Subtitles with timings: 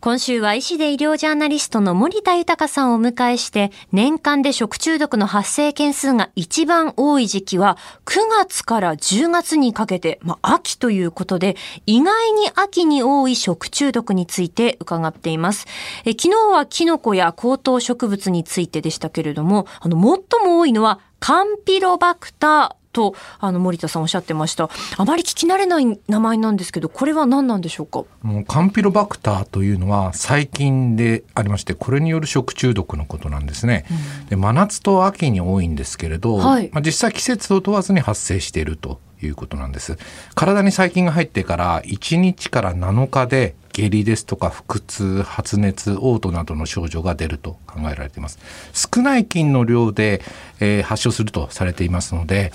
[0.00, 7.76] 今週は医師で医療ジャーナリストの森田豊さんをお迎えして、年間で食中毒の発生件数が一番多い時期は、
[8.06, 15.66] 9月から10月にかけて、まあ、秋ということで、意外に秋に多い食中毒について伺っています。
[16.06, 24.68] え昨日はキノコや高等植物についてでしたけれども、あの、最も多いのは、カンピロバクターと、あの、森田さんおっしゃってました。
[24.96, 28.04] あまり聞き慣れない名前なんですけど、これは何なんでしょうか？
[28.22, 33.84] もうカンピロバクターというのは細菌でありましてこれによる食中毒のことなんですね、
[34.28, 36.70] で真夏と秋に多いんですけれど、はい。
[36.72, 39.96] まあ、実際季節を問わずに発生しているということなんです。
[40.34, 48.38] 体に細菌が入ってから1日から7日で下痢ですとか腹痛発熱嘔吐などの症状が出ると考えられています。
[48.72, 50.22] 少ない菌の量で、
[50.60, 52.52] えー発症するとされていますので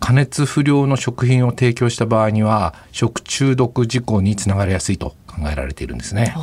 [0.00, 6.34] 加熱不良の食品を提供した場合には食中毒事故につながりやすいと考えられているんですね。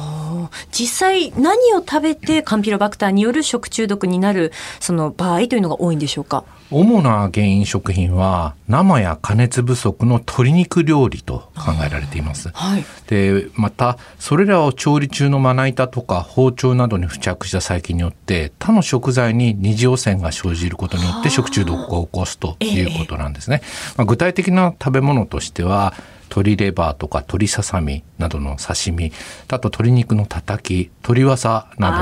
[0.72, 6.44] 実際何を食べてカンピロバクターによる食中毒になるその場合というのが多いんでしょうか？
[6.72, 12.50] 主な原因食品は生や加熱不足の鶏肉料理と考えられています。
[12.54, 23.62] はいでまたそれらを調理中のまな板とか包丁などに付着した細菌によって他の食材に二次汚染が生じることによって食中毒を起こすということなんですね。
[23.98, 25.94] まあ、具体的な食べ物としては
[26.32, 29.12] 鶏レバーとか鶏ささみなどの刺身
[29.50, 31.98] あと鶏肉のたたき鶏わさなど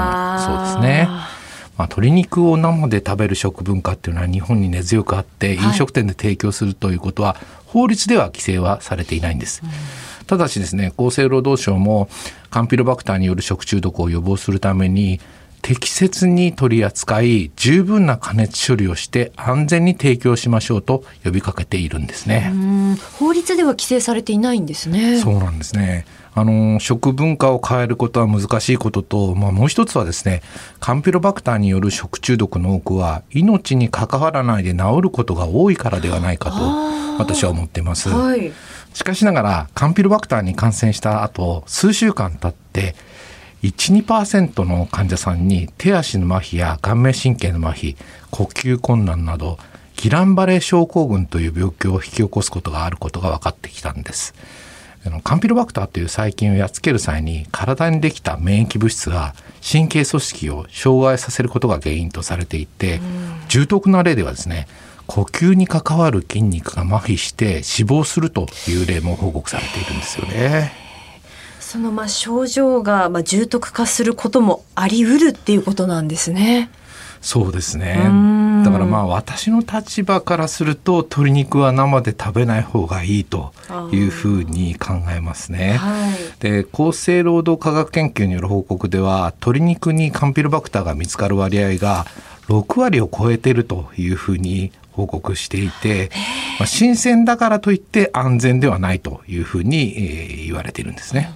[0.53, 1.38] もそうですね。
[1.79, 9.61] あまあ、鶏肉を生で食べる食文化っていうのは日本に根強くあってはい飲食店で提供するということは法律では規制はされていないんです。
[10.27, 12.07] ただしですね厚生労働省も
[12.51, 15.19] カンピロバクターによる食中毒を予防するために
[15.61, 22.49] 適切に取り扱い十分な加熱処理をして安全に提供しましょうと呼びかけているんですね。
[22.53, 26.05] うん法律では規制されていないんですねそうなんですね。
[26.35, 30.41] あの食文化を変えることは難しいことと、まあ、もう一つはですね
[30.79, 36.55] カンピロバクターによる食中毒の多くは命に関わらないで治ることが多いからではないかと
[37.21, 38.09] 私は思っています。
[38.09, 38.51] はい
[38.93, 42.95] しかしながらカンピロバクターに感染した後数週間経って
[43.63, 47.97] 12%の患者さんに手足の麻痺や顔面神経の麻痺
[48.31, 49.57] 呼吸困難など
[49.97, 54.33] ギランバレー症候群という病気を引き起こすことがあることが分かってきたんです。
[55.23, 62.99] カンピロバクターという細菌をやっつける際に体にできた免疫物質が神経組織を障害させることが原因とされていて、
[63.47, 64.67] 重篤な例ではですね
[65.07, 70.88] 呼吸に関わる筋肉が麻痺して死亡するという例も報告されているんですよね。
[71.69, 76.71] そのまあ症状がまあ重篤化することもあり得るっていうことなんですね
[77.21, 78.63] そうですねうん。
[78.63, 83.53] だからまあ私の立場からすると鶏肉は生で食べない方がいいと
[83.91, 85.73] いうふうに考えますね。
[85.73, 92.07] はいで厚生労働科学研究による報告では鶏肉にカンピロバクターが見つかる割合が
[92.49, 96.09] 6割を超えているというふうに報告していて、
[96.59, 101.31] まあ、新鮮だからといって安全ではないというふうに、えー言われているんですね。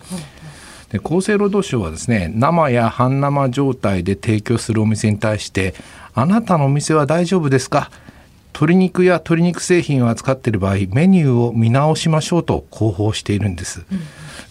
[0.92, 5.76] で厚生労働省はですね生や半生状態で提供するお店に対して
[6.16, 7.92] あなたのお店は大丈夫ですか？
[8.54, 13.84] 鶏肉や鶏肉製品を扱っている場合メニューを見直しましょうと広報しているんです、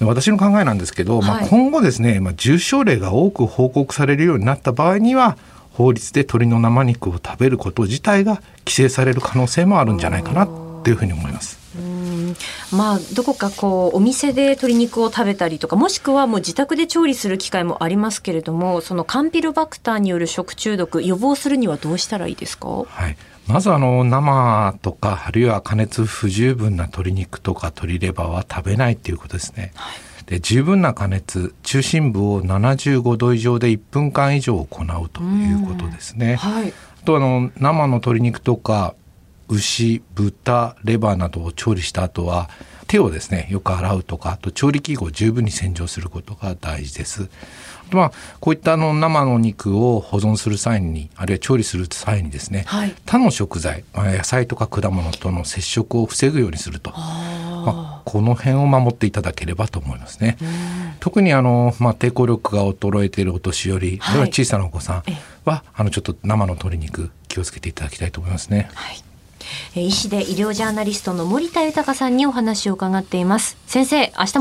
[0.00, 1.48] で私の考えなんですけど、まあ、はい。
[1.48, 5.36] 今後ですね、まあ、重症例が多く報告されるようになった場合には
[5.72, 11.58] 法律で鶏の生肉を食べること自体が規制される可能性もあるんじゃないかなというふうに思います。
[11.74, 12.36] うん
[12.70, 22.84] まあどこかこうお店で鶏肉を食べたりとかもしくはもう自宅で調理する機会もありますけれどもそのカンピロバクターによる食中毒予防するにはどうしたらいいですか？
[22.86, 23.16] はい、
[23.46, 29.72] まずあの生とかあるいは加熱不十分な鶏肉とか鶏レバーは食べないっていうことですね。
[29.74, 36.36] で十分な加熱中心部を75度以上で1分間以上行うということですね。
[36.36, 36.72] はい
[37.02, 38.94] あとあの生の鶏肉とか
[39.48, 42.48] 牛豚レバーなどを調理した後は
[42.86, 47.28] 手をですねよく洗うとかあと調理器具を十分に洗浄することが大事です。
[47.88, 56.90] あとまあこういったあの生の肉を保存する際にあるいは調理する際にですね、はい他の食材まあ野菜とか果物との接触を防ぐようにすると。
[56.90, 60.36] まあ、この辺を守っていただければと思いますね。
[61.00, 65.16] 特にあの、まあ、抵抗力が衰えているお年寄り、あるいは小さなお子さんええ。
[65.46, 68.68] は、あのちょっと生の鶏肉気をつけていただきたいと思いますね。
[68.74, 69.02] はい。
[69.74, 73.56] えー医師で医療ジャーナリストの森田豊さんにお話を伺っています。
[73.66, 74.26] 先生明日も